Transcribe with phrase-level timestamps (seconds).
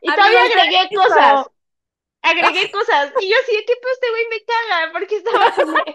[0.00, 1.46] Y todavía agregué cosas.
[2.22, 3.12] Agregué cosas.
[3.20, 4.92] Y yo sí, ¿qué pues este güey me caga?
[4.92, 5.52] Porque estaba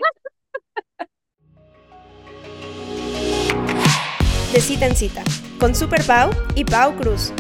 [4.52, 5.24] De cita en cita,
[5.60, 7.34] con Super Pau y Pau Cruz.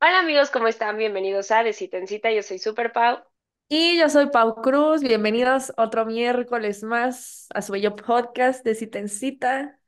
[0.00, 0.96] Hola amigos, ¿cómo están?
[0.96, 2.30] Bienvenidos a De cita en cita.
[2.30, 3.18] Yo soy Super Pau.
[3.68, 5.02] Y yo soy Pau Cruz.
[5.02, 9.78] Bienvenidos otro miércoles más a su bello podcast de cita en cita.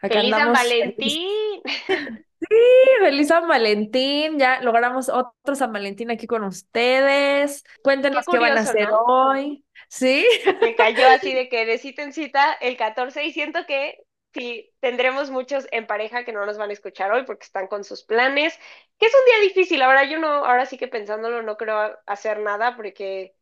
[0.00, 1.62] Acá ¡Feliz San Valentín!
[2.48, 2.56] Sí,
[3.00, 4.38] feliz San Valentín.
[4.38, 7.64] Ya logramos otro San Valentín aquí con ustedes.
[7.82, 9.64] Cuéntenos qué, van a hacer hoy.
[9.88, 10.26] ¿Sí?
[10.60, 13.98] Me cayó así de que de cita en cita el 14 y siento que
[14.32, 17.84] sí, tendremos muchos en pareja que no nos van a escuchar hoy porque están con
[17.84, 18.58] sus planes,
[18.98, 19.82] que es un día difícil.
[19.82, 23.34] Ahora yo no, ahora sí que pensándolo no creo hacer nada porque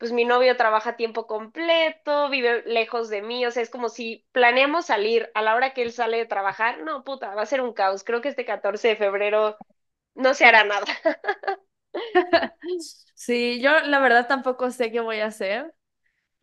[0.00, 3.90] pues mi novio trabaja a tiempo completo, vive lejos de mí, o sea, es como
[3.90, 7.46] si planeamos salir a la hora que él sale de trabajar, no, puta, va a
[7.46, 8.04] ser un caos.
[8.04, 9.60] Creo que este 14 de febrero
[10.16, 10.86] no se hará nada.
[13.14, 15.74] Sí, yo la verdad tampoco sé qué voy a hacer.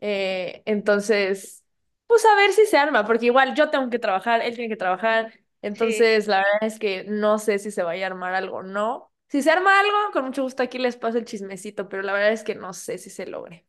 [0.02, 1.66] Eh, entonces,
[2.08, 4.78] pues a ver si se arma, porque igual yo tengo que trabajar, él tiene que
[4.78, 8.64] trabajar, entonces la verdad es que no sé si se vaya a armar algo o
[8.64, 9.12] no.
[9.28, 12.32] Si se arma algo, con mucho gusto aquí les paso el chismecito, pero la verdad
[12.34, 13.66] es que no sé si se logre.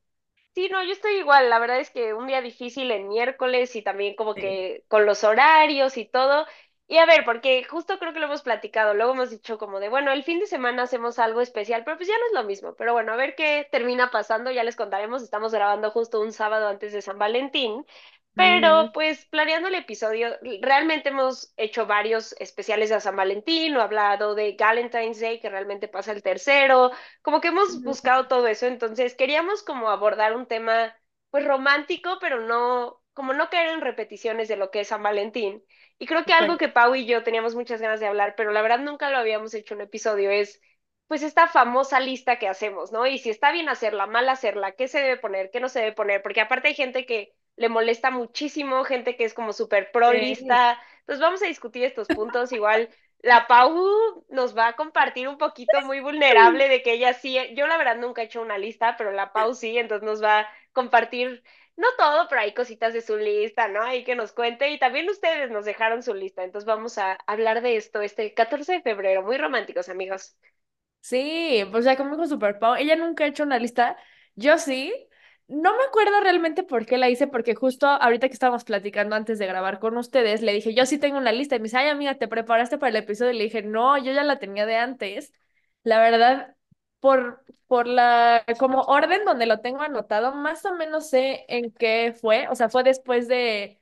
[0.54, 3.82] Sí, no, yo estoy igual, la verdad es que un día difícil en miércoles y
[3.82, 6.46] también como que con los horarios y todo.
[6.88, 9.88] Y a ver, porque justo creo que lo hemos platicado, luego hemos dicho como de,
[9.88, 12.74] bueno, el fin de semana hacemos algo especial, pero pues ya no es lo mismo.
[12.74, 16.66] Pero bueno, a ver qué termina pasando, ya les contaremos, estamos grabando justo un sábado
[16.66, 17.86] antes de San Valentín,
[18.38, 24.36] pero pues planeando el episodio, realmente hemos hecho varios especiales de San Valentín, o hablado
[24.36, 29.16] de Valentine's Day, que realmente pasa el tercero, como que hemos buscado todo eso, entonces
[29.16, 30.96] queríamos como abordar un tema
[31.30, 35.64] pues romántico, pero no, como no caer en repeticiones de lo que es San Valentín.
[35.98, 38.62] Y creo que algo que Pau y yo teníamos muchas ganas de hablar, pero la
[38.62, 40.60] verdad nunca lo habíamos hecho un episodio, es
[41.08, 43.06] pues esta famosa lista que hacemos, ¿no?
[43.06, 45.92] Y si está bien hacerla, mal hacerla, qué se debe poner, qué no se debe
[45.92, 50.12] poner, porque aparte hay gente que le molesta muchísimo, gente que es como súper pro
[50.12, 50.80] lista.
[51.00, 52.52] Entonces vamos a discutir estos puntos.
[52.52, 52.88] Igual
[53.22, 57.66] la Pau nos va a compartir un poquito muy vulnerable de que ella sí, yo
[57.66, 60.48] la verdad nunca he hecho una lista, pero la Pau sí, entonces nos va a
[60.72, 61.42] compartir,
[61.76, 63.82] no todo, pero hay cositas de su lista, ¿no?
[63.82, 67.60] Hay que nos cuente y también ustedes nos dejaron su lista, entonces vamos a hablar
[67.62, 70.36] de esto este 14 de febrero, muy románticos amigos.
[71.00, 73.96] Sí, pues ya como dijo Super Pau, ella nunca ha hecho una lista,
[74.34, 74.92] yo sí,
[75.48, 79.38] no me acuerdo realmente por qué la hice, porque justo ahorita que estábamos platicando antes
[79.38, 81.56] de grabar con ustedes, le dije, yo sí tengo una lista.
[81.56, 83.32] Y me dice, ay, amiga, ¿te preparaste para el episodio?
[83.32, 85.32] Y le dije, no, yo ya la tenía de antes.
[85.84, 86.54] La verdad,
[87.00, 92.14] por, por la como orden donde lo tengo anotado, más o menos sé en qué
[92.20, 92.46] fue.
[92.48, 93.80] O sea, fue después de,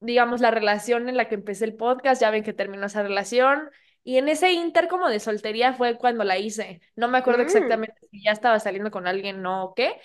[0.00, 2.22] digamos, la relación en la que empecé el podcast.
[2.22, 3.70] Ya ven que terminó esa relación.
[4.02, 6.80] Y en ese inter como de soltería fue cuando la hice.
[6.94, 7.46] No me acuerdo mm.
[7.46, 10.00] exactamente si ya estaba saliendo con alguien o no, qué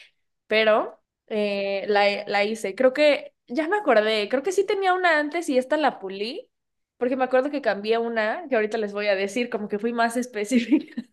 [0.51, 2.75] pero eh, la, la hice.
[2.75, 6.49] Creo que, ya me acordé, creo que sí tenía una antes y esta la pulí,
[6.97, 9.93] porque me acuerdo que cambié una, que ahorita les voy a decir, como que fui
[9.93, 11.03] más específica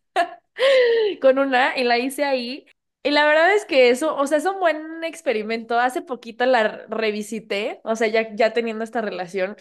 [1.20, 2.66] con una y la hice ahí.
[3.04, 5.78] Y la verdad es que eso, o sea, es un buen experimento.
[5.78, 9.56] Hace poquito la revisité, o sea, ya, ya teniendo esta relación,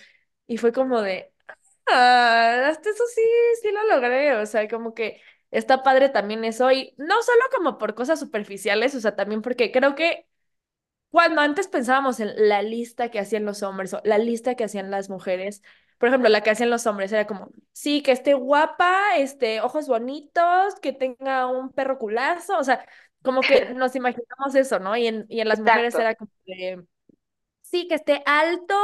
[0.48, 1.32] y fue como de,
[1.88, 3.22] ah, hasta eso sí,
[3.62, 5.22] sí lo logré, o sea, como que
[5.52, 9.72] está padre también eso, y no solo como por cosas superficiales, o sea, también porque
[9.72, 10.28] creo que
[11.10, 14.92] cuando antes pensábamos en la lista que hacían los hombres o la lista que hacían
[14.92, 15.64] las mujeres,
[15.98, 19.88] por ejemplo, la que hacían los hombres era como, sí, que esté guapa, este, ojos
[19.88, 22.86] bonitos, que tenga un perro culazo, o sea,
[23.24, 24.96] como que nos imaginamos eso, ¿no?
[24.98, 26.86] Y en, y en las mujeres era como de
[27.70, 28.76] Sí, que esté alto,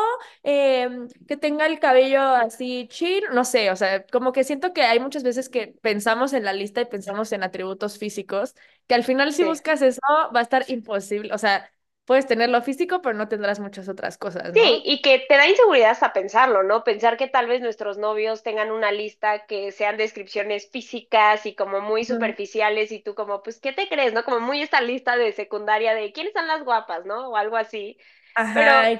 [0.43, 4.81] em, que tenga el cabello así chill, no sé, o sea, como que siento que
[4.83, 8.55] hay muchas veces que pensamos en la lista y pensamos en atributos físicos,
[8.87, 10.01] que al final si buscas eso
[10.35, 11.71] va a estar imposible, o sea,
[12.03, 14.69] puedes tenerlo físico, pero no tendrás muchas otras cosas, ¿no?
[14.69, 16.83] Sí, y que te da inseguridad hasta pensarlo, ¿no?
[16.83, 21.81] Pensar que tal vez nuestros novios tengan una lista que sean descripciones físicas y como
[21.81, 24.23] muy superficiales y tú como, pues, ¿qué te crees, no?
[24.23, 27.29] Como muy esta lista de secundaria de quiénes son las guapas, ¿no?
[27.29, 27.97] O algo así.
[28.35, 28.91] Ajá,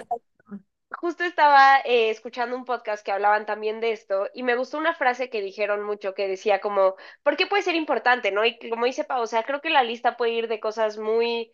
[0.91, 4.93] justo estaba eh, escuchando un podcast que hablaban también de esto y me gustó una
[4.95, 8.45] frase que dijeron mucho que decía como, ¿por qué puede ser importante, no?
[8.45, 11.51] Y como dice Pau, o sea, creo que la lista puede ir de cosas muy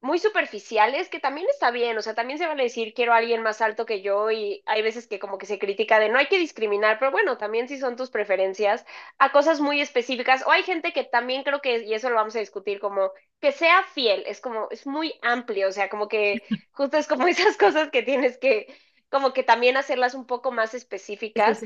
[0.00, 3.16] muy superficiales, que también está bien, o sea, también se van a decir quiero a
[3.16, 6.18] alguien más alto que yo y hay veces que como que se critica de no
[6.18, 8.84] hay que discriminar, pero bueno, también si son tus preferencias
[9.18, 12.36] a cosas muy específicas o hay gente que también creo que, y eso lo vamos
[12.36, 13.10] a discutir, como
[13.40, 17.26] que sea fiel, es como, es muy amplio, o sea, como que justo es como
[17.26, 18.66] esas cosas que tienes que,
[19.08, 21.62] como que también hacerlas un poco más específicas.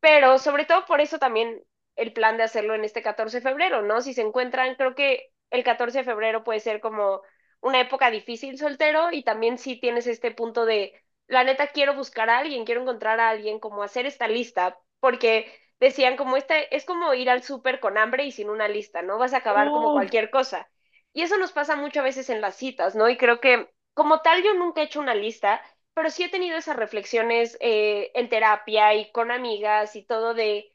[0.00, 1.62] pero sobre todo por eso también
[1.96, 4.00] el plan de hacerlo en este 14 de febrero, ¿no?
[4.02, 7.22] Si se encuentran, creo que el 14 de febrero puede ser como
[7.64, 10.92] una época difícil soltero y también si tienes este punto de,
[11.26, 15.50] la neta, quiero buscar a alguien, quiero encontrar a alguien, como hacer esta lista, porque
[15.80, 19.18] decían como este, es como ir al súper con hambre y sin una lista, ¿no?
[19.18, 20.68] Vas a acabar como cualquier cosa.
[21.12, 23.08] Y eso nos pasa muchas veces en las citas, ¿no?
[23.08, 25.62] Y creo que como tal yo nunca he hecho una lista,
[25.94, 30.72] pero sí he tenido esas reflexiones eh, en terapia y con amigas y todo de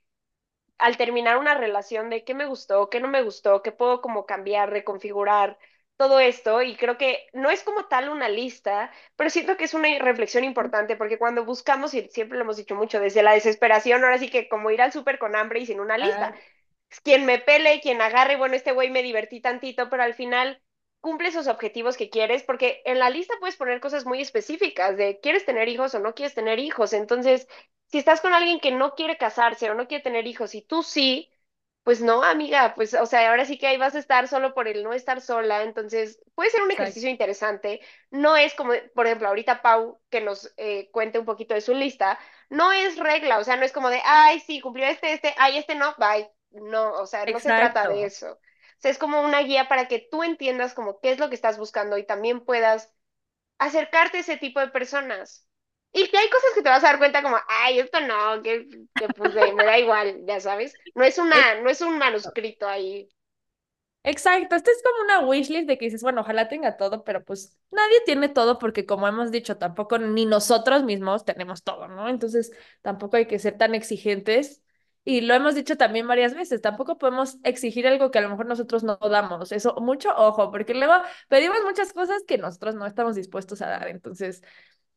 [0.80, 4.26] al terminar una relación de qué me gustó, qué no me gustó, qué puedo como
[4.26, 5.60] cambiar, reconfigurar,
[6.00, 6.63] todo esto.
[6.63, 10.46] Y creo que no es como tal una lista, pero siento que es una reflexión
[10.46, 14.30] importante porque cuando buscamos, y siempre lo hemos dicho mucho, desde la desesperación, ahora sí
[14.31, 16.34] que como ir al súper con hambre y sin una lista.
[16.34, 16.42] ah,
[17.04, 20.62] Quien me pele, quien agarre, bueno, este güey me divertí tantito, pero al final
[21.01, 25.19] cumple esos objetivos que quieres, porque en la lista puedes poner cosas muy específicas de
[25.22, 26.94] quieres tener hijos o no quieres tener hijos.
[26.94, 27.48] Entonces,
[27.88, 30.84] si estás con alguien que no quiere casarse o no quiere tener hijos y tú
[30.84, 31.30] sí,
[31.90, 34.68] pues no, amiga, pues, o sea, ahora sí que ahí vas a estar solo por
[34.68, 37.82] el no estar sola, entonces puede ser un ejercicio interesante.
[38.12, 41.74] No es como, por ejemplo, ahorita Pau, que nos eh, cuente un poquito de su
[41.74, 45.34] lista, no es regla, o sea, no es como de, ay, sí, cumplió este, este,
[45.40, 46.30] ay, este no, bye.
[46.52, 48.34] No, o sea, no se trata de eso.
[48.34, 48.38] O
[48.78, 51.58] sea, es como una guía para que tú entiendas como qué es lo que estás
[51.58, 52.94] buscando y también puedas
[53.58, 55.49] acercarte a ese tipo de personas.
[55.92, 58.68] Y que hay cosas que te vas a dar cuenta como, ay, esto no, que,
[58.96, 60.74] que pues eh, me da igual, ya sabes.
[60.94, 63.10] No es una, no es un manuscrito ahí.
[64.04, 67.58] Exacto, esta es como una wishlist de que dices, bueno, ojalá tenga todo, pero pues
[67.70, 72.08] nadie tiene todo porque como hemos dicho, tampoco ni nosotros mismos tenemos todo, ¿no?
[72.08, 72.52] Entonces
[72.82, 74.64] tampoco hay que ser tan exigentes
[75.04, 78.46] y lo hemos dicho también varias veces, tampoco podemos exigir algo que a lo mejor
[78.46, 80.94] nosotros no damos, eso, mucho ojo, porque luego
[81.28, 84.42] pedimos muchas cosas que nosotros no estamos dispuestos a dar, entonces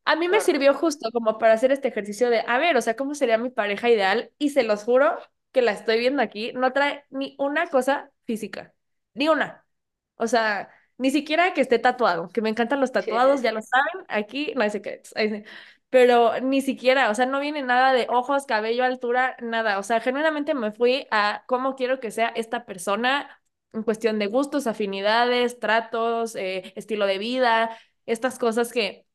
[0.05, 2.97] a mí me sirvió justo como para hacer este ejercicio de, a ver, o sea,
[2.97, 4.33] ¿cómo sería mi pareja ideal?
[4.39, 5.17] Y se los juro
[5.53, 8.75] que la estoy viendo aquí, no trae ni una cosa física,
[9.15, 9.65] ni una.
[10.17, 13.61] O sea, ni siquiera que esté tatuado, que me encantan los sí, tatuados, ya lo
[13.63, 15.13] saben, aquí no hay secretos.
[15.91, 19.79] Pero ni siquiera, o sea, no viene nada de ojos, cabello, altura, nada.
[19.79, 23.43] O sea, genuinamente me fui a cómo quiero que sea esta persona
[23.75, 27.77] en cuestión de gustos, afinidades, tratos, eh, estilo de vida,
[28.07, 29.07] estas cosas que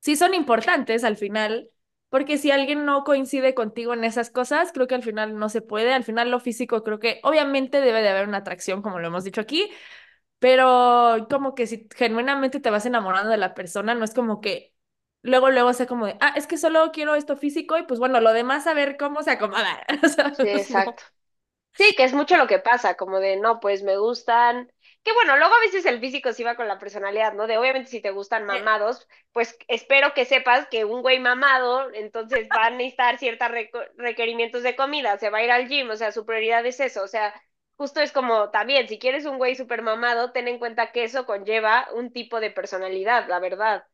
[0.00, 1.70] sí son importantes al final,
[2.08, 5.62] porque si alguien no coincide contigo en esas cosas, creo que al final no se
[5.62, 5.92] puede.
[5.92, 9.24] Al final lo físico creo que obviamente debe de haber una atracción, como lo hemos
[9.24, 9.70] dicho aquí,
[10.38, 14.74] pero como que si genuinamente te vas enamorando de la persona, no es como que
[15.22, 18.20] luego, luego sea como de, ah, es que solo quiero esto físico y pues bueno,
[18.20, 19.84] lo demás a ver cómo se acomoda.
[20.40, 21.02] Sí, exacto.
[21.78, 24.70] Sí, que es mucho lo que pasa, como de, no, pues me gustan,
[25.04, 27.46] que bueno, luego a veces el físico sí va con la personalidad, ¿no?
[27.46, 32.48] De obviamente si te gustan mamados, pues espero que sepas que un güey mamado, entonces
[32.54, 33.48] va a necesitar ciertos
[33.96, 37.04] requerimientos de comida, se va a ir al gym, o sea, su prioridad es eso,
[37.04, 37.32] o sea,
[37.76, 41.26] justo es como también, si quieres un güey súper mamado, ten en cuenta que eso
[41.26, 43.84] conlleva un tipo de personalidad, la verdad.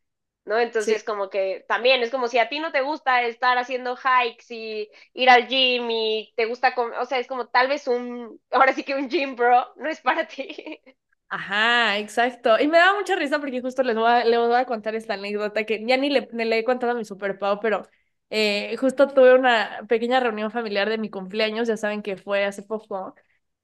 [0.44, 0.58] ¿No?
[0.79, 3.96] Sí, Entonces, como que también es como si a ti no te gusta estar haciendo
[3.96, 7.88] hikes y ir al gym y te gusta, com- o sea, es como tal vez
[7.88, 10.81] un, ahora sí que un gym bro, no es para ti.
[11.29, 12.58] Ajá, exacto.
[12.61, 15.14] Y me da mucha risa porque justo les voy a, les voy a contar esta
[15.14, 17.88] anécdota que ya ni le, ni le he contado a mi super Pau, pero
[18.31, 22.63] eh, justo tuve una pequeña reunión familiar de mi cumpleaños, ya saben que fue hace
[22.63, 23.15] poco,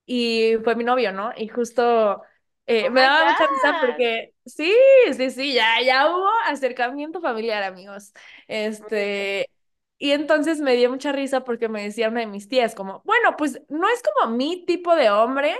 [0.07, 1.33] y fue mi novio, ¿no?
[1.37, 2.23] Y justo
[2.67, 4.73] eh, Oh me daba mucha risa porque sí,
[5.17, 8.13] sí, sí, ya, ya hubo acercamiento familiar, amigos.
[8.49, 9.51] Este,
[9.99, 13.37] y entonces me dio mucha risa porque me decía una de mis tías como, bueno,
[13.37, 15.57] pues no es como mi tipo de hombre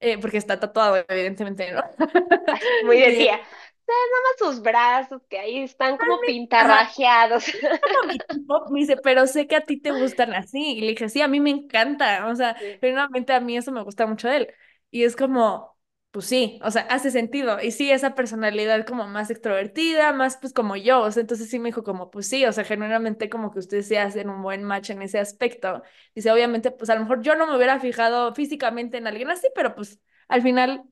[0.00, 1.80] eh, porque está tatuado, evidentemente, ¿no?
[1.80, 1.96] Así,
[2.82, 3.36] muy de Y, tía.
[3.36, 7.44] O sea, nada más sus brazos que ahí están como pintarrajeados.
[7.80, 10.76] como mi tipo, me dice, pero sé que a ti te gustan así.
[10.78, 12.26] Y le dije, sí, a mí me encanta.
[12.28, 14.54] O sea, Sí, genuinamente a mí eso me gusta mucho de él.
[14.90, 15.69] Y es como,
[16.10, 17.60] pues sí, o sea, hace sentido.
[17.62, 21.00] Y sí, esa personalidad como más extrovertida, más pues como yo.
[21.02, 23.86] O sea, entonces sí me dijo como, pues sí, o sea, genuinamente como que ustedes
[23.88, 25.82] se hacen un buen match en ese aspecto.
[26.14, 29.48] Dice, obviamente, pues a lo mejor yo no me hubiera fijado físicamente en alguien así,
[29.54, 30.82] pero pues al final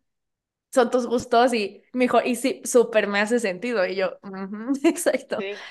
[0.73, 3.87] son tus gustos y me dijo, y sí, súper me hace sentido.
[3.87, 5.45] Y yo, "Ujú, exacto.
[5.45, 5.63] sí.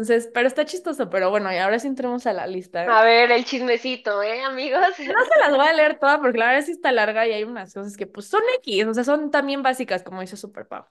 [0.00, 2.86] Entonces, pero está chistoso, pero bueno, y ahora sí entremos a la lista.
[2.86, 4.80] A ver, el chismecito, ¿eh, amigos?
[4.80, 7.44] No se las voy a leer todas porque la verdad sí está larga y hay
[7.44, 10.86] unas cosas que pues son X, o sea, son también básicas, como dice Super Pau.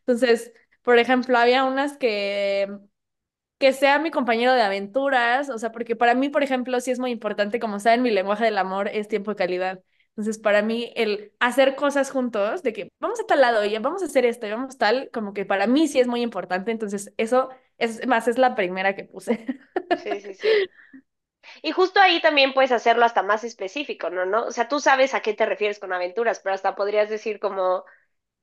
[0.00, 2.68] Entonces, por ejemplo, había unas que
[3.58, 6.98] que sea mi compañero de aventuras, o sea, porque para mí, por ejemplo, sí es
[6.98, 9.80] muy importante, como saben, mi lenguaje del amor es tiempo de calidad.
[10.16, 14.02] Entonces, para mí, el hacer cosas juntos, de que vamos a tal lado y vamos
[14.02, 16.70] a hacer esto y vamos tal, como que para mí sí es muy importante.
[16.70, 19.46] Entonces, eso es más, es la primera que puse.
[19.94, 20.68] Sí, sí, sí.
[21.62, 24.26] Y justo ahí también puedes hacerlo hasta más específico, ¿no?
[24.26, 24.46] ¿no?
[24.46, 27.84] O sea, tú sabes a qué te refieres con aventuras, pero hasta podrías decir como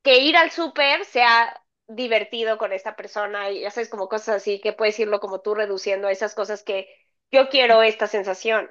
[0.04, 4.62] que ir al súper sea divertido con esta persona y ya sabes, como cosas así,
[4.62, 6.90] que puedes irlo como tú reduciendo a esas cosas que
[7.32, 8.70] yo quiero esta sensación.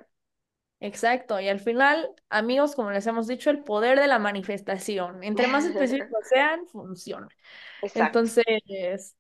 [0.81, 5.25] Exacto, y al final, amigos, como les hemos dicho, el poder de la manifestación.
[5.25, 7.29] Entre más específicos sean, funciona.
[7.83, 8.25] Exacto.
[8.25, 9.17] Entonces,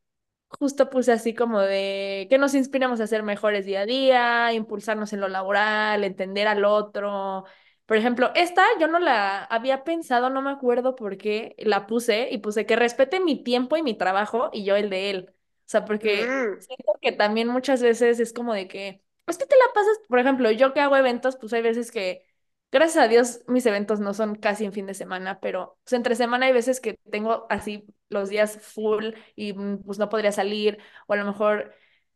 [0.49, 5.12] justo puse así como de que nos inspiramos a ser mejores día a día, impulsarnos
[5.12, 7.45] en lo laboral, entender al otro.
[7.87, 12.29] Por ejemplo, esta yo no la había pensado, no me acuerdo por qué la puse
[12.31, 15.27] y puse que respete mi tiempo y mi trabajo y yo el de él.
[15.31, 15.35] O
[15.71, 19.57] sea, porque Mm, siento que también muchas veces es como de que, es que te
[19.57, 22.25] la pasas, por ejemplo, yo que hago eventos, pues hay veces que,
[22.73, 26.15] gracias a Dios, mis eventos no son casi en fin de semana, pero pues, entre
[26.17, 30.79] semana hay veces que tengo así los días full y mm, pues no podría salir,
[31.07, 31.75] o a lo mejor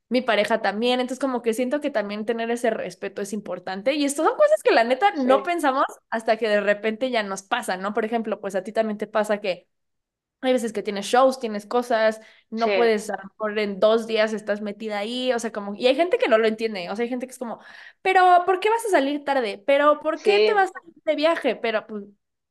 [0.09, 4.04] mi pareja también, entonces como que siento que también tener ese respeto es importante y
[4.04, 7.42] esto son cosas que la neta no sí, pensamos hasta que de repente ya nos
[7.42, 7.95] pasan, ¿no?
[7.95, 9.69] Por ejemplo, pues a ti también te pasa que
[10.42, 12.20] hay veces que tienes shows, tienes cosas,
[12.50, 15.75] no sí, puedes, a lo mejor en dos días estás metida ahí, o sea, como,
[15.75, 17.61] y hay gente que no lo entiende, o sea, hay gente que es como,
[18.02, 19.62] pero ¿por qué vas a salir tarde?
[19.66, 21.56] Pero ¿por qué te vas a ir de viaje?
[21.56, 22.04] Pero, pues,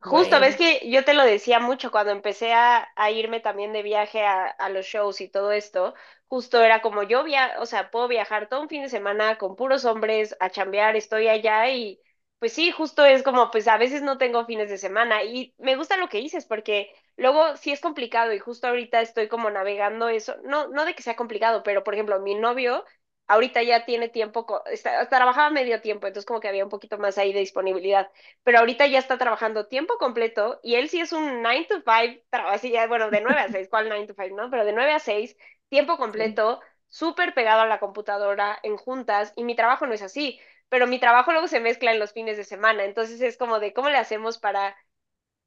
[0.03, 3.83] Justo, ves que yo te lo decía mucho cuando empecé a, a irme también de
[3.83, 5.93] viaje a, a los shows y todo esto,
[6.27, 9.55] justo era como yo via, o sea, puedo viajar todo un fin de semana con
[9.55, 12.01] puros hombres a chambear, estoy allá y
[12.41, 15.77] pues sí, justo es como pues a veces no tengo fines de semana y me
[15.77, 20.10] gusta lo que dices porque luego sí es complicado y justo ahorita estoy como navegando
[20.10, 22.86] eso, no, no de que sea complicado, pero por ejemplo, mi novio
[23.27, 27.17] ahorita ya tiene tiempo, está, trabajaba medio tiempo, entonces como que había un poquito más
[27.17, 28.12] ahí de disponibilidad
[28.43, 32.21] pero ahorita ya está trabajando tiempo completo y él sí es un 9 to 5,
[32.48, 34.50] así ya, bueno, de 9 a 6, ¿cuál 9 to 5, no?
[34.50, 35.38] Pero de 9 a 6,
[35.69, 35.98] tiempo Sí.
[35.98, 40.39] completo, súper pegado a la computadora en juntas y mi trabajo no es así,
[40.71, 43.73] pero mi trabajo luego se mezcla en los fines de semana, entonces es como de
[43.73, 44.75] cómo le hacemos para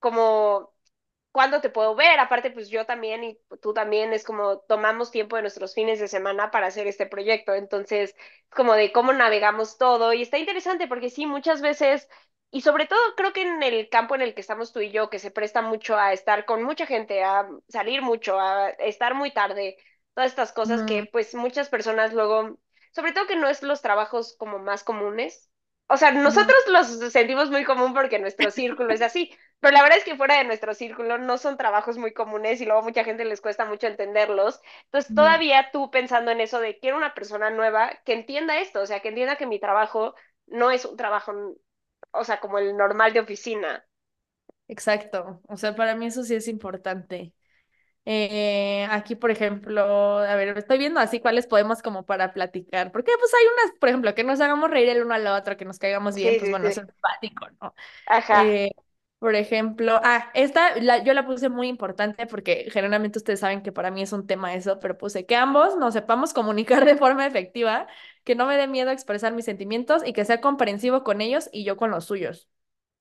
[0.00, 0.74] como
[1.32, 2.20] cuándo te puedo ver.
[2.20, 6.08] Aparte, pues yo también y tú también es como tomamos tiempo de nuestros fines de
[6.08, 7.54] semana para hacer este proyecto.
[7.54, 8.14] Entonces,
[8.50, 10.12] como de cómo navegamos todo.
[10.12, 12.08] Y está interesante porque sí, muchas veces,
[12.50, 15.10] y sobre todo creo que en el campo en el que estamos tú y yo,
[15.10, 19.32] que se presta mucho a estar con mucha gente, a salir mucho, a estar muy
[19.32, 19.76] tarde,
[20.14, 22.58] todas estas cosas que pues muchas personas luego,
[22.94, 25.50] sobre todo que no es los trabajos como más comunes.
[25.86, 29.98] O sea, nosotros los sentimos muy común porque nuestro círculo es así, pero la verdad
[29.98, 33.24] es que fuera de nuestro círculo no son trabajos muy comunes y luego mucha gente
[33.26, 34.60] les cuesta mucho entenderlos.
[34.86, 38.86] Entonces, todavía tú pensando en eso de quiero una persona nueva que entienda esto, o
[38.86, 40.14] sea, que entienda que mi trabajo
[40.46, 41.32] no es un trabajo,
[42.12, 43.84] o sea, como el normal de oficina.
[44.68, 47.34] Exacto, o sea, para mí eso sí es importante.
[48.06, 49.82] Eh, aquí, por ejemplo,
[50.18, 53.88] a ver, estoy viendo así cuáles podemos como para platicar, porque pues hay unas, por
[53.88, 56.50] ejemplo, que nos hagamos reír el uno al otro, que nos caigamos bien, Sí, pues
[56.50, 56.68] sí, bueno, sí.
[56.68, 57.74] es simpático, ¿no?
[58.06, 58.44] Ajá.
[58.44, 58.70] Eh,
[59.18, 63.72] por ejemplo, ah, esta la, yo la puse muy importante porque generalmente ustedes saben que
[63.72, 67.26] para mí es un tema eso, pero puse que ambos nos sepamos comunicar de forma
[67.26, 67.86] efectiva,
[68.24, 71.64] que no me dé miedo expresar mis sentimientos y que sea comprensivo con ellos y
[71.64, 72.48] yo con los suyos.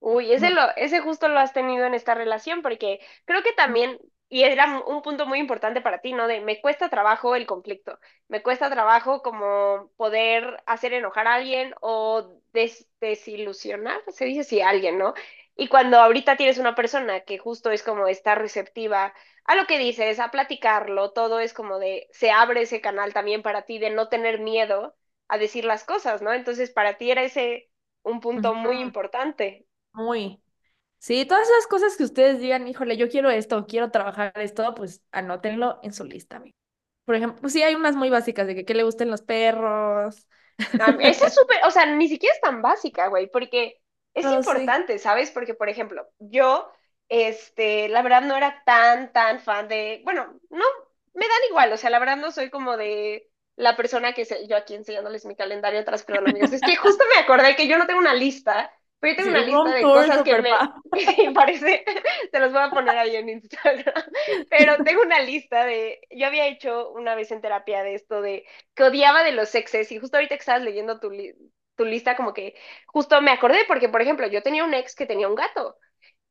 [0.00, 3.98] Uy, ese, lo, ese justo lo has tenido en esta relación, porque creo que también,
[4.34, 6.26] y era un punto muy importante para ti, ¿no?
[6.26, 7.98] De me cuesta trabajo el conflicto,
[8.28, 14.60] me cuesta trabajo como poder hacer enojar a alguien o des- desilusionar, se dice así,
[14.60, 15.14] a alguien, ¿no?
[15.56, 19.14] Y cuando ahorita tienes una persona que justo es como está receptiva
[19.44, 23.42] a lo que dices, a platicarlo, todo es como de, se abre ese canal también
[23.42, 24.96] para ti de no tener miedo
[25.28, 26.32] a decir las cosas, ¿no?
[26.32, 27.70] Entonces, para ti era ese
[28.02, 29.66] un punto muy importante.
[29.92, 30.40] Muy.
[31.04, 35.02] Sí, todas esas cosas que ustedes digan, híjole, yo quiero esto, quiero trabajar esto, pues
[35.12, 36.36] anótenlo en su lista.
[36.36, 36.56] amigo.
[37.04, 40.26] Por ejemplo, sí, hay unas muy básicas de que, que le gusten los perros.
[41.00, 43.80] Esa es súper, o sea, ni siquiera es tan básica, güey, porque
[44.14, 44.64] es No, sí.
[44.64, 45.30] importante, ¿sabes?
[45.30, 46.70] Porque, por ejemplo, yo,
[47.08, 50.64] este, la verdad no era tan, tan fan de, bueno, no,
[51.14, 54.46] me dan igual, o sea, la verdad no soy como de la persona que se,
[54.48, 57.78] yo aquí enseñándoles mi calendario atrás, perdón, amigos, es que justo me acordé que yo
[57.78, 60.58] no tengo una lista, pero yo tengo Sí, una lista de cosas que me,
[61.34, 61.84] parece,
[62.32, 63.84] te los voy a poner ahí en Instagram,
[64.50, 68.44] pero tengo una lista de, yo había hecho una vez en terapia de esto de
[68.74, 71.34] que odiaba de los exes y justo ahorita que estabas leyendo tu, li-
[71.76, 72.54] tu lista como que
[72.86, 75.76] justo me acordé porque, por ejemplo, yo tenía un ex que tenía un gato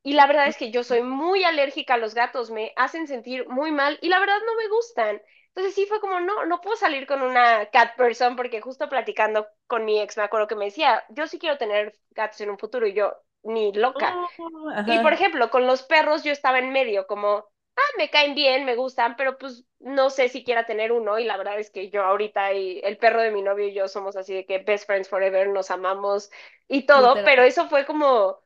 [0.02, 3.48] y la verdad es que yo soy muy alérgica a los gatos, me hacen sentir
[3.48, 5.22] muy mal y la verdad no me gustan.
[5.54, 9.46] Entonces sí fue como, no, no puedo salir con una cat person porque justo platicando
[9.66, 12.58] con mi ex me acuerdo que me decía, yo sí quiero tener gatos en un
[12.58, 14.20] futuro y yo ni loca.
[14.38, 17.46] Oh, Y por ejemplo, con los perros yo estaba en medio, como
[17.76, 21.24] ah, me caen bien, me gustan, pero pues no sé si quiera tener uno y
[21.24, 24.16] la verdad es que yo ahorita y el perro de mi novio y yo somos
[24.16, 26.30] así de que best friends forever, nos amamos
[26.68, 27.24] y todo, Literal.
[27.24, 28.40] pero eso fue como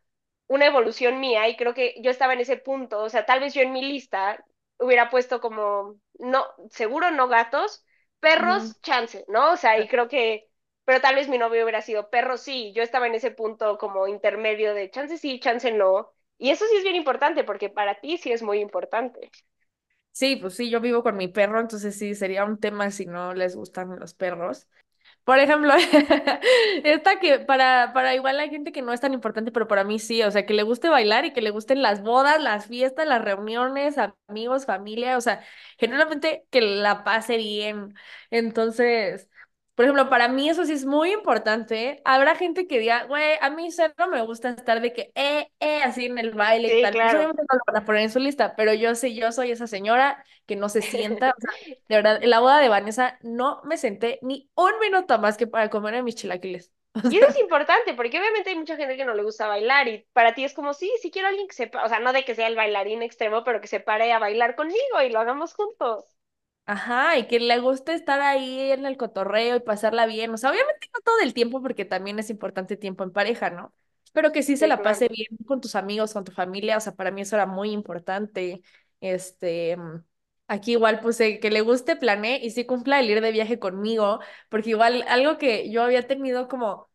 [0.46, 3.54] una evolución mía y creo que yo estaba en ese punto, o sea, tal vez
[3.54, 4.44] yo en mi lista
[4.78, 7.84] hubiera puesto como, no, seguro no gatos,
[8.20, 9.52] perros, chance, ¿no?
[9.52, 10.50] O sea, y creo que,
[10.84, 14.08] pero tal vez mi novio hubiera sido perro, sí, yo estaba en ese punto como
[14.08, 16.12] intermedio de chance sí, chance no.
[16.38, 19.30] Y eso sí es bien importante porque para ti sí es muy importante.
[20.12, 23.34] Sí, pues sí, yo vivo con mi perro, entonces sí, sería un tema si no
[23.34, 24.66] les gustan los perros.
[25.28, 25.74] Por ejemplo,
[26.84, 29.98] esta que para, para igual hay gente que no es tan importante, pero para mí
[29.98, 33.06] sí, o sea, que le guste bailar y que le gusten las bodas, las fiestas,
[33.06, 35.42] las reuniones, amigos, familia, o sea,
[35.78, 37.94] generalmente que la pase bien.
[38.30, 39.28] Entonces,
[39.78, 42.02] por ejemplo, para mí eso sí es muy importante.
[42.04, 45.82] Habrá gente que diga, güey, a mí cero me gusta estar de que, eh, eh,
[45.84, 46.94] así en el baile y tal.
[46.94, 47.18] Pues claro.
[47.18, 49.68] obviamente no lo van a poner en su lista, pero yo sí, yo soy esa
[49.68, 51.52] señora que no se sienta, o sea,
[51.88, 55.46] de verdad, en la boda de Vanessa no me senté ni un minuto más que
[55.46, 56.72] para comer mis chilaquiles.
[57.12, 60.08] Y eso es importante, porque obviamente hay mucha gente que no le gusta bailar y
[60.12, 62.34] para ti es como, sí, sí quiero alguien que sepa, o sea, no de que
[62.34, 66.17] sea el bailarín extremo, pero que se pare a bailar conmigo y lo hagamos juntos.
[66.68, 70.32] Ajá, y que le guste estar ahí en el cotorreo y pasarla bien.
[70.32, 73.74] O sea, obviamente no todo el tiempo, porque también es importante tiempo en pareja, ¿no?
[74.12, 74.82] Pero que sí se la claro.
[74.82, 76.76] pase bien con tus amigos, con tu familia.
[76.76, 78.62] O sea, para mí eso era muy importante.
[79.00, 80.04] Este, mm,
[80.48, 84.20] aquí igual puse que le guste, planeé y sí cumpla el ir de viaje conmigo,
[84.50, 86.88] porque igual algo que yo había tenido como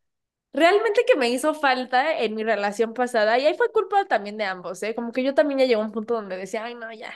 [0.54, 4.46] Realmente que me hizo falta en mi relación pasada, y ahí fue culpa también de
[4.46, 4.96] ambos, ¿eh?
[4.96, 7.14] Como que yo también ya llegó a un punto donde decía, ay, no, ya.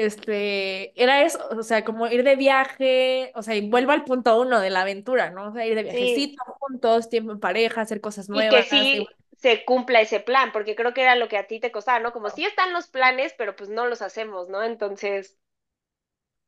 [0.00, 4.40] Este, era eso, o sea, como ir de viaje, o sea, y vuelvo al punto
[4.40, 5.48] uno de la aventura, ¿no?
[5.48, 8.72] O sea, ir de Sí, viajecito juntos, tiempo en pareja, hacer cosas y que nuevas.
[8.72, 11.70] y- sí se cumpla ese plan, porque creo que era lo que a ti te
[11.72, 12.12] costaba, ¿no?
[12.12, 14.62] Como sí están los planes, pero pues no los hacemos, ¿no?
[14.64, 15.38] Entonces,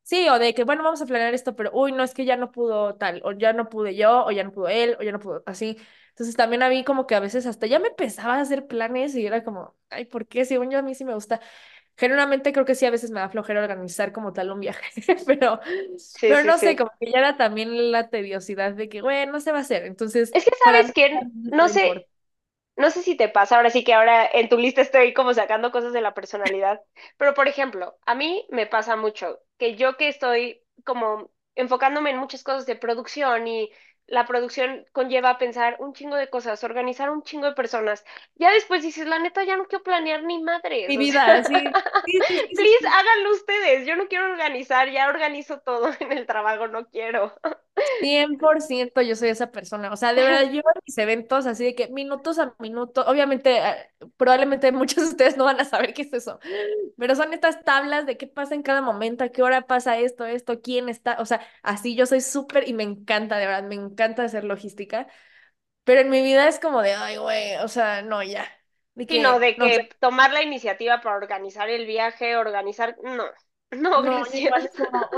[0.04, 2.36] Sí, o de que, bueno, vamos a planear esto, pero, uy, no, es que ya
[2.36, 5.12] no pudo tal, o ya no pude yo, o ya no pudo él, o ya
[5.12, 5.78] no pudo así.
[6.10, 9.24] Entonces también a mí como que a veces hasta ya me pesaba hacer planes y
[9.24, 10.44] era como, ay, ¿por qué?
[10.44, 11.40] Según yo a mí sí me gusta.
[11.96, 14.90] Generalmente creo que sí, a veces me da flojera organizar como tal un viaje,
[15.26, 15.60] pero,
[15.96, 16.76] sí, pero sí, no sé, sí.
[16.76, 19.84] como que ya era también la tediosidad de que, bueno, no se va a hacer.
[19.86, 22.08] Entonces, Es que sabes que, no sé.
[22.76, 25.72] No sé si te pasa, ahora sí que ahora en tu lista estoy como sacando
[25.72, 26.80] cosas de la personalidad,
[27.18, 32.18] pero por ejemplo, a mí me pasa mucho que yo que estoy como enfocándome en
[32.18, 33.70] muchas cosas de producción y
[34.12, 38.04] la producción conlleva pensar un chingo de cosas, organizar un chingo de personas.
[38.36, 41.54] Ya después dices, la neta, ya no quiero planear ni madres, Mi vida, sí,
[42.04, 42.56] sí, sí, sí, sí.
[42.56, 42.86] please sí.
[42.86, 47.32] háganlo ustedes, yo no quiero organizar, ya organizo todo en el trabajo, no quiero.
[48.00, 49.92] Cien por ciento yo soy esa persona.
[49.92, 53.90] O sea, de verdad, yo mis eventos así de que minutos a minuto, obviamente, eh,
[54.16, 56.38] probablemente muchos de ustedes no van a saber qué es eso,
[56.96, 60.24] pero son estas tablas de qué pasa en cada momento, a qué hora pasa esto,
[60.24, 61.16] esto, quién está.
[61.20, 65.06] O sea, así yo soy súper y me encanta, de verdad, me encanta hacer logística,
[65.84, 68.46] pero en mi vida es como de, ay, güey, o sea, no, ya.
[68.94, 72.96] De sino que, de no sé, que tomar la iniciativa para organizar el viaje, organizar,
[73.02, 73.24] no,
[73.72, 74.70] no, no, gracias.
[74.76, 75.10] como,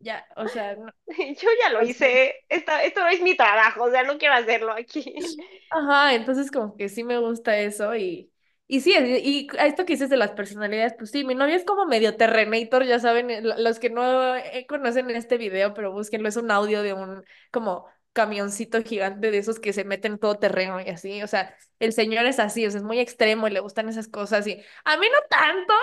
[0.00, 0.90] ya, o sea, no.
[1.06, 5.14] Yo ya lo hice, esto, esto es mi trabajo, o sea, no quiero hacerlo aquí.
[5.70, 8.32] Ajá, entonces como que sí me gusta eso y,
[8.66, 11.64] y sí, y a esto que dices de las personalidades, pues sí, mi novio es
[11.64, 15.92] como medio Terrenator, ya saben, eh, lo- los que no eh, conocen este video, pero
[15.92, 17.22] búsquenlo, es un audio de un
[17.52, 17.86] como
[18.18, 22.26] camioncito gigante de esos que se meten todo terreno y así, o sea, el señor
[22.26, 25.06] es así, o sea, es muy extremo y le gustan esas cosas y a mí
[25.12, 25.74] no tanto,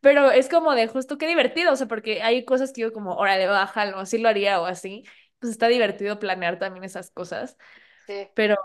[0.00, 3.14] pero es como de justo qué divertido, o sea, porque hay cosas que yo como,
[3.16, 5.04] órale, bájalo, así lo haría o así,
[5.38, 7.56] pues está divertido planear también esas cosas,
[8.06, 8.56] Sí, pero...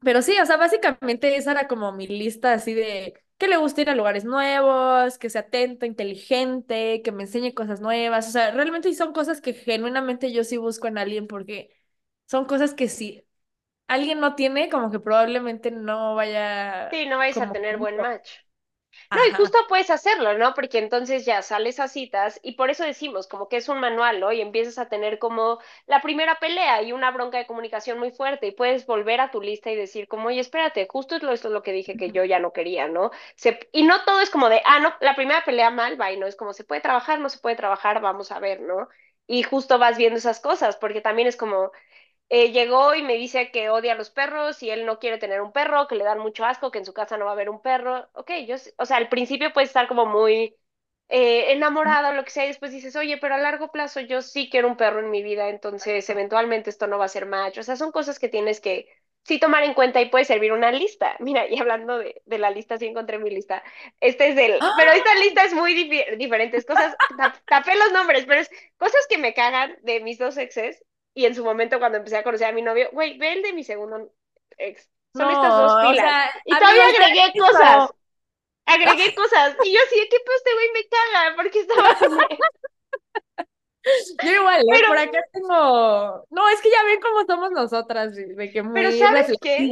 [0.00, 3.80] Pero sí, o sea, básicamente esa era como mi lista así de que le gusta
[3.82, 8.28] ir a lugares nuevos, que sea atento, inteligente, que me enseñe cosas nuevas.
[8.28, 11.70] O sea, realmente son cosas que genuinamente yo sí busco en alguien porque
[12.26, 13.24] son cosas que si
[13.88, 18.28] alguien no tiene, como que probablemente no vaya sí, no vais a tener buen match.
[19.14, 20.54] No, y justo puedes hacerlo, ¿no?
[20.54, 24.20] Porque entonces ya sales a citas y por eso decimos como que es un manual,
[24.20, 24.32] ¿no?
[24.32, 28.48] Y empiezas a tener como la primera pelea y una bronca de comunicación muy fuerte
[28.48, 31.48] y puedes volver a tu lista y decir como, oye, espérate, justo es lo, esto
[31.48, 33.10] es lo que dije que yo ya no quería, ¿no?
[33.36, 36.18] Se, y no todo es como de, ah, no, la primera pelea mal, va, y
[36.18, 38.88] no es como, se puede trabajar, no se puede trabajar, vamos a ver, ¿no?
[39.26, 41.72] Y justo vas viendo esas cosas, porque también es como,
[42.28, 45.40] eh, llegó y me dice que odia a los perros y él no quiere tener
[45.42, 47.50] un perro, que le dan mucho asco, que en su casa no va a haber
[47.50, 48.08] un perro.
[48.14, 50.56] Ok, yo, o sea, al principio puedes estar como muy
[51.08, 54.22] eh, enamorada o lo que sea, y después dices, oye, pero a largo plazo yo
[54.22, 57.60] sí quiero un perro en mi vida, entonces eventualmente esto no va a ser macho.
[57.60, 58.88] O sea, son cosas que tienes que
[59.22, 61.16] sí tomar en cuenta y puede servir una lista.
[61.20, 63.62] Mira, y hablando de, de la lista, sí encontré mi lista.
[64.00, 64.92] Este es el, pero ¡Ah!
[64.92, 69.18] esta lista es muy difi- diferentes cosas, tap- tapé los nombres, pero es cosas que
[69.18, 70.82] me cagan de mis dos exes
[71.14, 73.52] y en su momento cuando empecé a conocer a mi novio, güey, ve el de
[73.52, 74.10] mi segundo
[74.58, 74.88] ex.
[75.14, 76.04] Son estas dos o pilas.
[76.04, 77.46] sea, Y todavía agregué eso.
[77.46, 77.90] cosas.
[78.66, 79.56] Agregué cosas.
[79.64, 81.36] Y yo así, ¿qué pues este güey me caga?
[81.36, 81.96] Porque estaba.
[84.24, 84.64] Yo igual, ¿eh?
[84.70, 86.26] Pero- Por acá tengo.
[86.30, 89.70] No, es que ya ven cómo somos nosotras, de que muy Pero ¿sabes qué?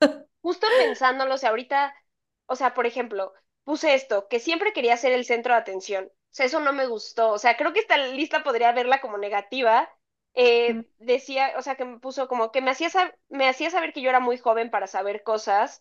[0.40, 1.94] justo pensándolo, o sea, ahorita,
[2.46, 3.32] o sea, por ejemplo,
[3.64, 6.06] puse esto, que siempre quería ser el centro de atención.
[6.06, 7.30] O sea, eso no me gustó.
[7.30, 9.88] O sea, creo que esta lista podría verla como negativa.
[10.34, 12.88] Eh, decía, o sea, que me puso como que me hacía,
[13.28, 15.80] me hacía saber que yo era muy joven para saber cosas,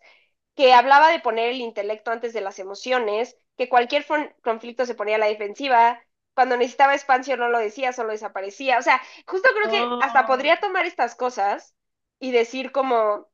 [0.56, 4.06] que hablaba de poner el intelecto antes de las emociones, que cualquier
[4.44, 6.02] conflicto se ponía a la defensiva.
[6.36, 8.78] Cuando necesitaba espacio no lo decía, solo desaparecía.
[8.80, 10.28] O sea, justo creo que hasta Oh.
[10.28, 11.76] podría tomar estas cosas
[12.20, 13.28] y decir como,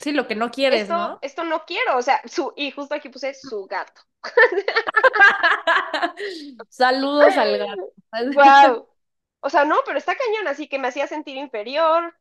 [0.00, 1.18] Sí, lo que no quieres, esto, ¿no?
[1.22, 4.02] esto no quiero, o sea, su, y justo aquí puse su gato.
[6.68, 7.92] Saludos al gato.
[8.34, 8.88] Wow.
[9.46, 12.14] O sea, no, pero está cañón, así que me hacía sentir inferior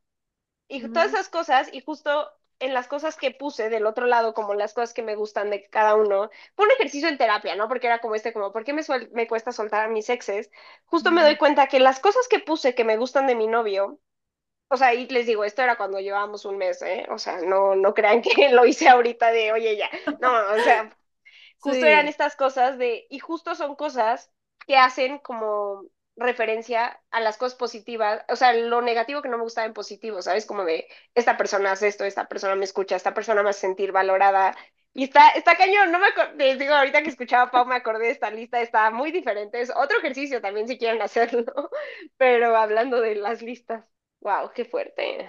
[0.67, 1.13] y todas Ujú.
[1.13, 4.93] esas cosas, y justo en las cosas que puse del otro lado, como las cosas
[4.93, 7.67] que me gustan de cada uno, fue un ejercicio en terapia, ¿no?
[7.69, 10.51] Porque era como este, como, ¿por qué me, suel- me cuesta soltar a mis exes?
[10.85, 13.99] Justo me doy cuenta que las cosas que puse que me gustan de mi novio,
[14.69, 17.05] o sea, y les digo, esto era cuando llevábamos un mes, ¿eh?
[17.11, 19.89] O sea, no, no crean que lo hice ahorita de, oye, ya.
[20.19, 20.97] No, o sea,
[21.59, 24.31] justo eran Sí, estas cosas de, y justo son cosas
[24.67, 25.85] que hacen como
[26.17, 30.21] referencia a las cosas positivas, o sea, lo negativo que no me gustaba en positivo,
[30.21, 30.45] ¿sabes?
[30.45, 33.91] Como de, esta persona hace esto, esta persona me escucha, esta persona me hace sentir
[33.91, 34.55] valorada.
[34.93, 38.05] Y está, está cañón, no me les digo, ahorita que escuchaba a Pau me acordé
[38.05, 41.43] de esta lista, está muy diferente, es otro ejercicio también si quieren hacerlo,
[42.17, 43.83] pero hablando de las listas,
[44.21, 45.27] wow, qué fuerte.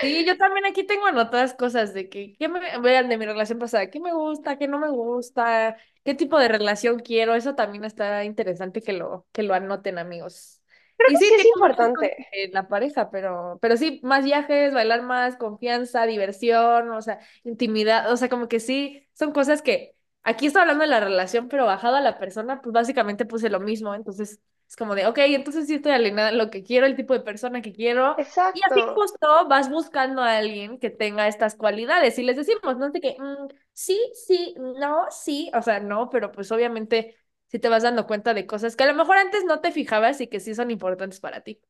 [0.00, 0.24] Sí.
[0.26, 3.90] Yo también aquí tengo anotadas cosas de que, ¿qué me vean de mi relación pasada?
[3.90, 4.58] ¿Qué me gusta?
[4.58, 5.76] ¿Qué no me gusta?
[6.04, 7.34] ¿Qué tipo de relación quiero?
[7.34, 10.62] Eso también está interesante que lo, que lo anoten, amigos.
[10.96, 12.28] Creo Y que sí, sí es importante.
[12.52, 18.16] la pareja, pero, pero sí, más viajes, bailar más, confianza, diversión, o sea, intimidad, o
[18.16, 21.96] sea, como que sí, son cosas que aquí estoy hablando de la relación, pero bajado
[21.96, 25.74] a la persona, pues básicamente puse lo mismo, entonces es como de, ok, entonces sí
[25.74, 28.16] estoy alineada en lo que quiero, el tipo de persona que quiero.
[28.52, 28.86] Y así Exacto.
[28.94, 33.16] justo vas buscando a alguien que tenga estas cualidades y les decimos, no sé qué,
[33.18, 37.16] mm, sí, sí, no, sí, o sea, no, pero pues obviamente
[37.48, 40.20] sí te vas dando cuenta de cosas que a lo mejor antes no te fijabas
[40.20, 41.60] y que sí son importantes para ti.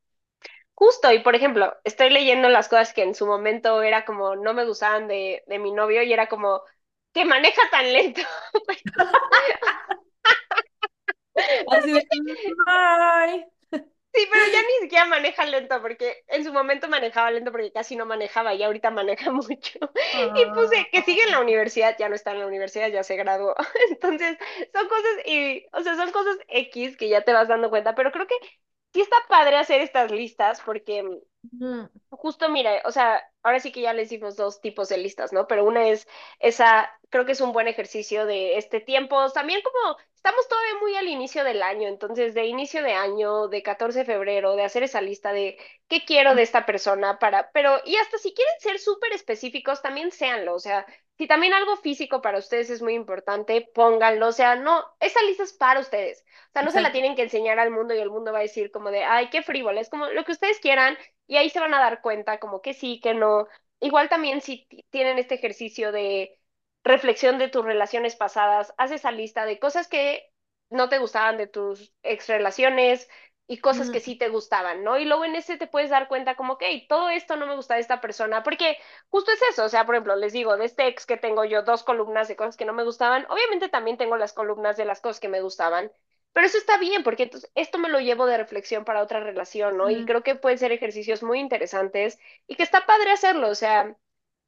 [0.74, 4.54] Justo, y por ejemplo, estoy leyendo las cosas que en su momento era como no
[4.54, 6.62] me gustaban de, de mi novio y era como
[7.12, 8.22] que maneja tan lento.
[11.70, 13.46] Así de, mm, bye.
[14.14, 17.96] Sí, pero ya ni siquiera maneja lento porque en su momento manejaba lento porque casi
[17.96, 19.78] no manejaba y ahorita maneja mucho.
[20.36, 23.16] Y puse que sigue en la universidad, ya no está en la universidad, ya se
[23.16, 23.56] graduó.
[23.90, 24.38] Entonces,
[24.72, 28.12] son cosas y, o sea, son cosas X que ya te vas dando cuenta, pero
[28.12, 28.36] creo que
[28.92, 31.04] sí está padre hacer estas listas porque
[31.52, 35.32] mm, Justo, mira, o sea, ahora sí que ya les dimos dos tipos de listas,
[35.32, 35.46] ¿no?
[35.46, 36.06] Pero una es
[36.38, 39.30] esa, creo que es un buen ejercicio de este tiempo.
[39.32, 43.62] También como estamos todavía muy al inicio del año, entonces de inicio de año, de
[43.62, 47.80] 14 de febrero, de hacer esa lista de qué quiero de esta persona para, pero,
[47.84, 50.86] y hasta si quieren ser súper específicos, también séanlo, o sea,
[51.18, 55.44] si también algo físico para ustedes es muy importante, pónganlo, o sea, no, esa lista
[55.44, 58.10] es para ustedes, o sea, no se la tienen que enseñar al mundo y el
[58.10, 60.96] mundo va a decir como de, ay, qué frívola, es como lo que ustedes quieran
[61.26, 63.46] y ahí se van a dar cuenta como que sí, que no.
[63.80, 66.38] Igual también si ti- tienen este ejercicio de
[66.84, 70.30] reflexión de tus relaciones pasadas, haz esa lista de cosas que
[70.70, 73.08] no te gustaban de tus ex relaciones
[73.46, 74.98] y cosas que sí te gustaban, ¿no?
[74.98, 77.56] Y luego en ese te puedes dar cuenta como que hey, todo esto no me
[77.56, 78.78] gusta de esta persona, porque
[79.10, 81.62] justo es eso, o sea, por ejemplo, les digo, de este ex que tengo yo
[81.62, 85.00] dos columnas de cosas que no me gustaban, obviamente también tengo las columnas de las
[85.00, 85.92] cosas que me gustaban,
[86.32, 89.76] pero eso está bien, porque entonces esto me lo llevo de reflexión para otra relación,
[89.76, 89.90] ¿no?
[89.90, 93.96] Y creo que pueden ser ejercicios muy interesantes y que está padre hacerlo, o sea,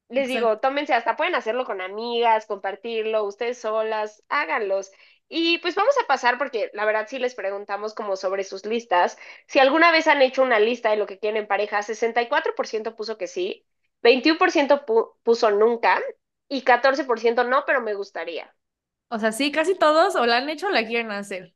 [0.09, 4.91] les digo, tómense, hasta pueden hacerlo con amigas, compartirlo, ustedes solas, háganlos.
[5.29, 9.17] Y pues vamos a pasar, porque la verdad sí les preguntamos como sobre sus listas,
[9.47, 13.17] si alguna vez han hecho una lista de lo que quieren en pareja, 64% puso
[13.17, 13.65] que sí,
[14.01, 16.01] 21% pu- puso nunca
[16.49, 18.55] y 14% no, pero me gustaría.
[19.09, 21.53] O sea, sí, casi todos o la han hecho o la quieren hacer.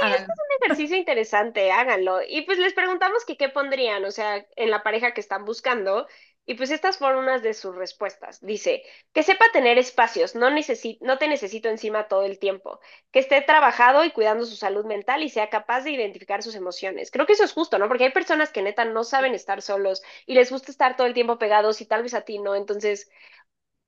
[0.00, 0.32] Esto Háganlo.
[0.32, 2.20] es un ejercicio interesante, háganlo.
[2.26, 6.06] Y pues les preguntamos que qué pondrían, o sea, en la pareja que están buscando.
[6.46, 8.40] Y pues estas fueron unas de sus respuestas.
[8.44, 13.18] Dice, que sepa tener espacios, no, necesi no te necesito encima todo el tiempo, que
[13.20, 17.10] esté trabajado y cuidando su salud mental y sea capaz de identificar sus emociones.
[17.10, 17.88] Creo que eso es justo, ¿no?
[17.88, 21.14] Porque hay personas que neta no saben estar solos y les gusta estar todo el
[21.14, 22.54] tiempo pegados y tal vez a ti no.
[22.54, 23.08] Entonces,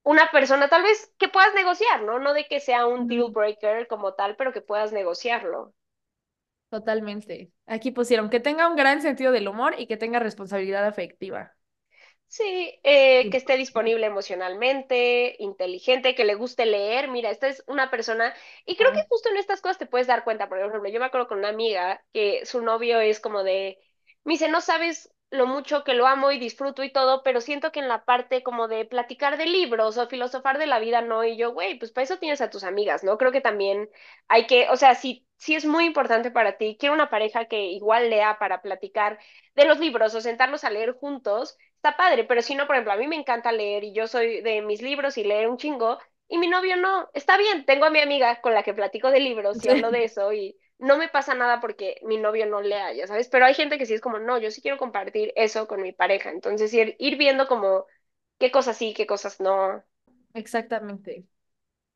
[0.03, 2.19] una persona tal vez que puedas negociar, ¿no?
[2.19, 5.73] No de que sea un deal breaker como tal, pero que puedas negociarlo.
[6.69, 7.51] Totalmente.
[7.65, 11.53] Aquí pusieron que tenga un gran sentido del humor y que tenga responsabilidad afectiva.
[12.29, 17.07] Sí, eh, que esté disponible emocionalmente, inteligente, que le guste leer.
[17.09, 18.33] Mira, esta es una persona,
[18.65, 20.49] y creo que justo en estas cosas te puedes dar cuenta.
[20.49, 23.79] Por ejemplo, yo me acuerdo con una amiga que su novio es como de,
[24.25, 27.71] me dice, no sabes lo mucho que lo amo y disfruto y todo, pero siento
[27.71, 31.23] que en la parte como de platicar de libros o filosofar de la vida no.
[31.23, 33.17] Y yo, güey, pues para eso tienes a tus amigas, ¿no?
[33.17, 33.89] Creo que también
[34.27, 38.09] hay que, o sea, sí es muy importante para ti, quiero una pareja que igual
[38.09, 39.19] lea para platicar
[39.55, 42.93] de los libros o sentarnos a leer juntos está padre, pero si no, por ejemplo,
[42.93, 45.99] a mí me encanta leer y yo soy de mis libros y leer un chingo,
[46.27, 49.19] y mi novio no, está bien, tengo a mi amiga con la que platico de
[49.19, 52.93] libros y hablo de eso y no me pasa nada porque mi novio no lea,
[52.93, 55.67] ya sabes, pero hay gente que sí es como, no, yo sí quiero compartir eso
[55.67, 57.85] con mi pareja, entonces ir, ir viendo como
[58.39, 59.83] qué cosas sí, qué cosas no.
[60.33, 61.25] exactamente.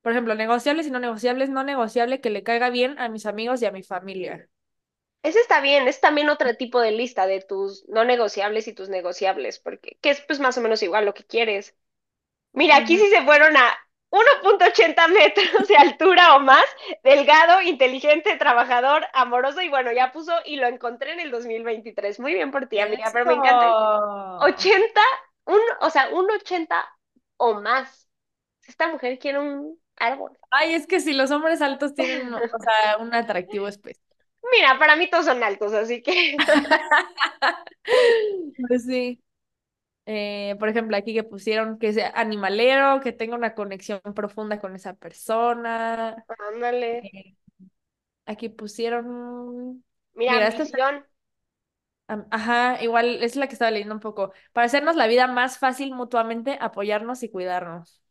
[0.01, 3.61] Por ejemplo, negociables y no negociables, no negociable que le caiga bien a mis amigos
[3.63, 4.49] y a mi familia.
[5.23, 8.89] Ese está bien, es también otro tipo de lista de tus no negociables y tus
[8.89, 11.75] negociables, porque que es pues más o menos igual lo que quieres.
[12.53, 13.77] Mira, aquí sí se fueron a
[14.11, 16.65] 1.80 metros de altura o más,
[17.03, 22.19] delgado, inteligente, trabajador, amoroso y bueno, ya puso y lo encontré en el 2023.
[22.19, 25.01] Muy bien por ti, amiga, pero me encanta ese 80,
[25.45, 26.85] un, o sea, un 80
[27.37, 28.09] o más.
[28.67, 30.37] Esta mujer quiere un árbol.
[30.51, 34.05] Ay, es que si los hombres altos tienen, o sea, un atractivo especial.
[34.51, 36.35] Mira, para mí todos son altos, así que
[38.67, 39.21] Pues sí.
[40.13, 44.75] Eh, por ejemplo, aquí que pusieron que sea animalero, que tenga una conexión profunda con
[44.75, 46.25] esa persona.
[46.49, 46.91] ándale.
[47.01, 47.35] Eh,
[48.25, 51.05] aquí pusieron, Mira, mira, esta ambición.
[52.07, 54.33] am- ajá, igual es la que estaba leyendo un poco.
[54.53, 58.01] Para hacernos la vida más fácil mutuamente, apoyarnos y cuidarnos.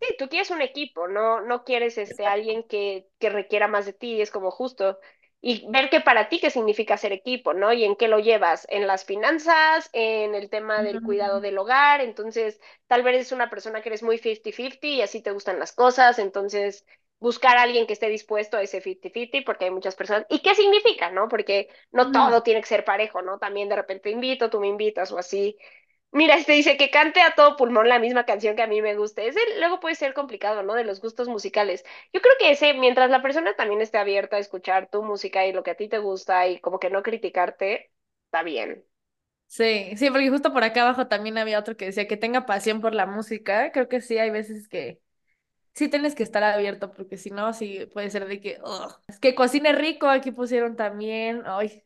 [0.00, 2.26] Sí, tú quieres un equipo, no, no quieres este Exacto.
[2.26, 4.98] alguien que, que requiera más de ti, es como justo.
[5.46, 7.72] Y ver que para ti qué significa ser equipo, ¿no?
[7.72, 12.00] Y en qué lo llevas, en las finanzas, en el tema del cuidado del hogar,
[12.00, 15.72] entonces tal vez eres una persona que eres muy 50-50 y así te gustan las
[15.72, 16.86] cosas, entonces
[17.18, 20.24] buscar a alguien que esté dispuesto a ese 50-50 porque hay muchas personas.
[20.30, 21.28] ¿Y qué significa, no?
[21.28, 23.38] Porque no todo tiene que ser parejo, ¿no?
[23.38, 25.58] También de repente invito, tú me invitas o así.
[26.14, 28.96] Mira, este dice que cante a todo pulmón la misma canción que a mí me
[28.96, 29.26] guste.
[29.28, 30.74] Ese luego puede ser complicado, ¿no?
[30.74, 31.84] De los gustos musicales.
[32.12, 35.52] Yo creo que ese, mientras la persona también esté abierta a escuchar tu música y
[35.52, 37.90] lo que a ti te gusta y como que no criticarte,
[38.26, 38.84] está bien.
[39.46, 42.80] Sí, sí, porque justo por acá abajo también había otro que decía que tenga pasión
[42.80, 43.70] por la música.
[43.72, 45.00] Creo que sí, hay veces que
[45.74, 48.96] sí tienes que estar abierto, porque si no, sí puede ser de que, ugh.
[49.08, 51.42] Es que cocine rico, aquí pusieron también.
[51.46, 51.83] Ay,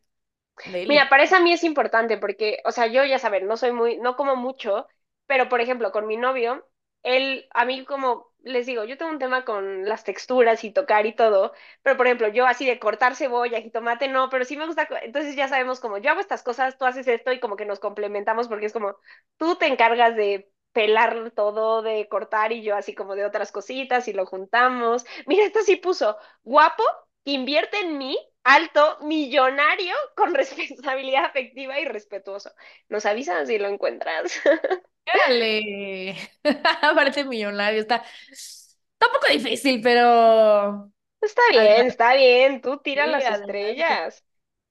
[0.86, 3.72] Mira, para eso a mí es importante porque, o sea, yo ya saben, no soy
[3.72, 4.86] muy, no como mucho,
[5.26, 6.66] pero por ejemplo, con mi novio,
[7.02, 11.06] él, a mí como les digo, yo tengo un tema con las texturas y tocar
[11.06, 14.66] y todo, pero por ejemplo, yo así de cortar cebolla, jitomate, no, pero sí me
[14.66, 17.66] gusta, entonces ya sabemos como yo hago estas cosas, tú haces esto y como que
[17.66, 18.96] nos complementamos porque es como
[19.36, 24.06] tú te encargas de pelar todo, de cortar y yo así como de otras cositas
[24.08, 25.04] y lo juntamos.
[25.26, 26.82] Mira, esto sí puso guapo
[27.24, 28.16] invierte en mí,
[28.48, 32.50] alto, millonario, con responsabilidad afectiva y respetuoso.
[32.88, 34.40] Nos avisas si lo encuentras.
[35.06, 36.16] Órale.
[36.82, 43.06] Aparte millonario, está, está un poco difícil, pero está bien, está bien, tú tira Sí,
[43.06, 43.30] las adelante.
[43.30, 44.24] estrellas.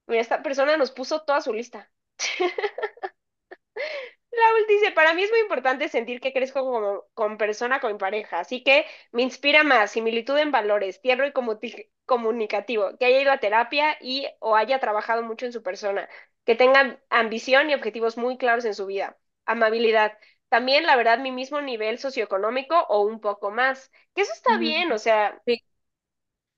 [0.07, 1.91] Mira, esta persona nos puso toda su lista.
[4.31, 8.39] Raúl dice, para mí es muy importante sentir que crezco como, con persona, con pareja,
[8.39, 13.33] así que me inspira más similitud en valores, tierno y comuti- comunicativo, que haya ido
[13.33, 16.09] a terapia y o haya trabajado mucho en su persona,
[16.45, 20.17] que tenga ambición y objetivos muy claros en su vida, amabilidad.
[20.49, 24.59] También, la verdad, mi mismo nivel socioeconómico o un poco más, que eso está Mm,
[24.59, 25.63] bien, o sea, Sí.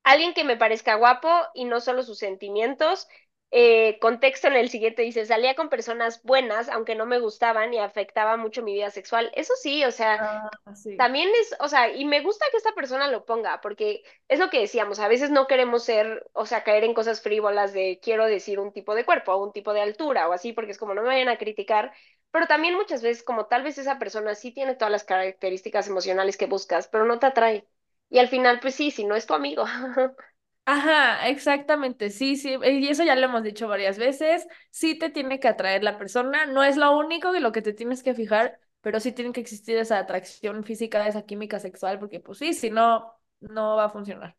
[0.04, 3.08] Alguien que me parezca guapo y no solo sus sentimientos.
[3.52, 7.80] Eh, contexto en el siguiente dice, salía con personas buenas, aunque no me gustaban y
[7.80, 9.32] afectaba mucho mi vida sexual.
[9.36, 10.96] Eso sí, o sea, Ah, sí.
[10.96, 14.50] también es, o sea, y me gusta que esta persona lo ponga, porque es lo
[14.50, 18.26] que decíamos, a veces no queremos ser, o sea, caer en cosas frívolas de quiero
[18.26, 20.94] decir un tipo de cuerpo o un tipo de altura o así, porque es como
[20.94, 21.94] no me vayan a criticar,
[22.32, 26.38] pero también muchas veces como tal vez esa persona sí tiene todas las características emocionales
[26.38, 27.66] que buscas, pero no te atrae.
[28.10, 29.66] Y al final, pues sí, si no es tu amigo.
[30.72, 35.40] Ajá, exactamente, sí, sí, y eso ya lo hemos dicho varias veces, sí te tiene
[35.40, 38.60] que atraer la persona, no es lo único de lo que te tienes que fijar,
[38.82, 42.70] pero sí tiene que existir esa atracción física, esa química sexual, porque pues sí, si
[42.70, 44.38] no, no va a funcionar.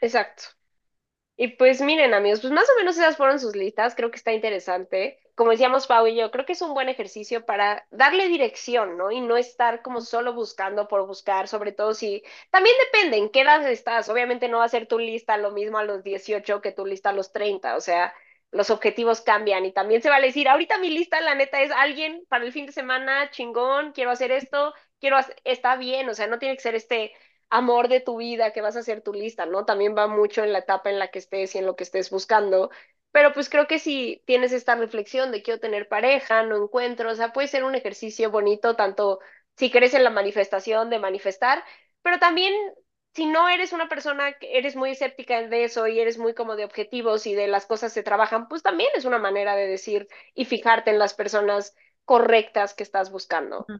[0.00, 0.55] Exacto.
[1.38, 3.94] Y pues miren, amigos, pues más o menos esas fueron sus listas.
[3.94, 5.18] Creo que está interesante.
[5.34, 9.10] Como decíamos Pau y yo, creo que es un buen ejercicio para darle dirección, ¿no?
[9.12, 12.22] Y no estar como solo buscando por buscar, sobre todo si...
[12.50, 14.08] También depende en qué edad estás.
[14.08, 17.10] Obviamente no va a ser tu lista lo mismo a los 18 que tu lista
[17.10, 17.76] a los 30.
[17.76, 18.14] O sea,
[18.50, 22.24] los objetivos cambian y también se vale decir, ahorita mi lista, la neta, es alguien
[22.30, 25.36] para el fin de semana, chingón, quiero hacer esto, quiero hacer...
[25.44, 27.12] Está bien, o sea, no tiene que ser este
[27.50, 29.64] amor de tu vida que vas a hacer tu lista, ¿no?
[29.64, 32.10] También va mucho en la etapa en la que estés y en lo que estés
[32.10, 32.70] buscando.
[33.12, 37.14] Pero pues creo que si tienes esta reflexión de quiero tener pareja, no encuentro, o
[37.14, 39.20] sea, puede ser un ejercicio bonito, tanto
[39.56, 41.64] si crees en la manifestación de manifestar,
[42.02, 42.52] pero también
[43.14, 46.54] si no eres una persona que eres muy escéptica de eso y eres muy como
[46.56, 50.06] de objetivos y de las cosas se trabajan, pues también es una manera de decir
[50.34, 53.70] y fijarte en las personas correctas que estás buscando.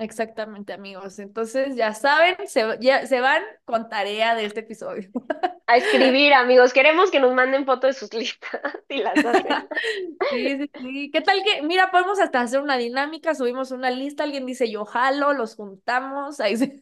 [0.00, 1.18] Exactamente, amigos.
[1.18, 5.10] Entonces, ya saben, se, ya, se van con tarea de este episodio.
[5.66, 6.72] A escribir, amigos.
[6.72, 8.50] Queremos que nos manden fotos de sus listas
[8.88, 9.68] y las hacen.
[10.30, 11.10] Sí, sí, sí.
[11.12, 14.84] ¿Qué tal que, mira, podemos hasta hacer una dinámica, subimos una lista, alguien dice yo
[14.84, 16.80] jalo, los juntamos, ahí se...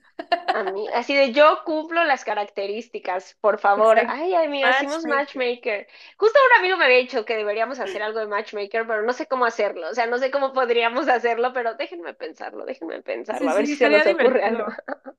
[0.55, 3.99] A mí, así de yo cumplo las características, por favor.
[4.09, 5.87] Ay, ay, mira, hicimos matchmaker.
[6.17, 9.27] Justo un amigo me había dicho que deberíamos hacer algo de matchmaker, pero no sé
[9.27, 9.89] cómo hacerlo.
[9.89, 13.77] O sea, no sé cómo podríamos hacerlo, pero déjenme pensarlo, déjenme pensarlo, a ver si
[13.77, 14.67] se nos ocurre algo.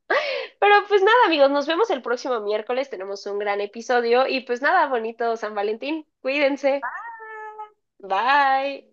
[0.59, 2.89] Pero pues nada, amigos, nos vemos el próximo miércoles.
[2.89, 6.05] Tenemos un gran episodio y pues nada, bonito San Valentín.
[6.21, 6.81] Cuídense.
[7.99, 8.09] Bye.
[8.09, 8.88] Bye.